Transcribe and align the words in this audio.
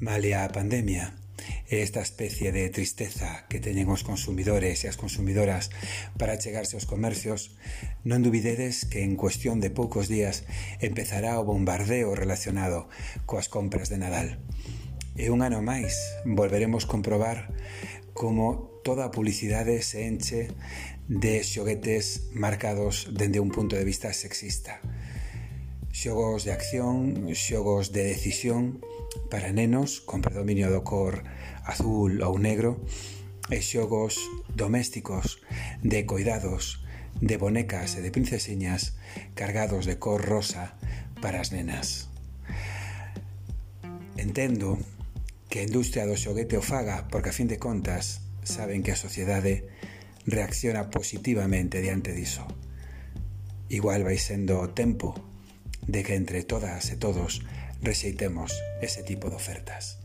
male 0.00 0.34
a 0.34 0.48
pandemia 0.48 1.12
e 1.68 1.84
esta 1.84 2.00
especie 2.00 2.50
de 2.52 2.68
tristeza 2.68 3.44
que 3.48 3.60
teñen 3.60 3.86
os 3.92 4.02
consumidores 4.02 4.82
e 4.82 4.90
as 4.90 4.98
consumidoras 4.98 5.68
para 6.18 6.40
chegarse 6.40 6.74
aos 6.74 6.88
comercios, 6.88 7.54
non 8.02 8.24
dubidedes 8.24 8.88
que 8.88 9.04
en 9.06 9.14
cuestión 9.14 9.60
de 9.60 9.70
poucos 9.70 10.08
días 10.08 10.48
empezará 10.80 11.38
o 11.38 11.46
bombardeo 11.46 12.16
relacionado 12.16 12.88
coas 13.28 13.52
compras 13.52 13.92
de 13.92 14.00
Nadal. 14.00 14.40
E 15.14 15.28
un 15.28 15.44
ano 15.44 15.60
máis 15.60 15.94
volveremos 16.24 16.88
comprobar 16.88 17.52
como 18.16 18.80
toda 18.82 19.06
a 19.06 19.14
publicidade 19.14 19.84
se 19.84 20.08
enche 20.08 20.48
de 21.06 21.44
xoguetes 21.44 22.32
marcados 22.32 23.12
dende 23.12 23.38
un 23.38 23.52
punto 23.52 23.76
de 23.76 23.84
vista 23.84 24.10
sexista 24.16 24.80
xogos 25.92 26.44
de 26.44 26.52
acción, 26.52 27.28
xogos 27.34 27.92
de 27.92 28.04
decisión 28.04 28.80
para 29.30 29.52
nenos 29.52 30.00
con 30.00 30.22
predominio 30.22 30.70
do 30.70 30.86
cor 30.86 31.26
azul 31.66 32.22
ou 32.22 32.38
negro 32.38 32.78
e 33.50 33.58
xogos 33.58 34.14
domésticos 34.54 35.42
de 35.82 36.06
coidados 36.06 36.86
de 37.18 37.36
bonecas 37.36 37.98
e 37.98 38.00
de 38.00 38.14
princesiñas 38.14 38.94
cargados 39.34 39.84
de 39.84 39.98
cor 39.98 40.22
rosa 40.22 40.78
para 41.18 41.42
as 41.42 41.50
nenas. 41.50 42.08
Entendo 44.14 44.78
que 45.50 45.60
a 45.60 45.66
industria 45.66 46.06
do 46.06 46.14
xoguete 46.14 46.54
o 46.54 46.62
faga 46.62 47.10
porque 47.10 47.34
a 47.34 47.36
fin 47.36 47.50
de 47.50 47.58
contas 47.58 48.22
saben 48.46 48.86
que 48.86 48.94
a 48.94 48.98
sociedade 48.98 49.66
reacciona 50.24 50.88
positivamente 50.88 51.82
diante 51.82 52.14
diso. 52.14 52.46
Igual 53.66 54.06
vai 54.06 54.18
sendo 54.18 54.62
o 54.62 54.70
tempo 54.70 55.29
de 55.86 56.02
que 56.02 56.14
entre 56.14 56.42
todas 56.42 56.90
e 56.90 56.96
todos 56.96 57.42
rexeitemos 57.82 58.52
ese 58.80 59.02
tipo 59.02 59.30
de 59.30 59.36
ofertas. 59.36 59.98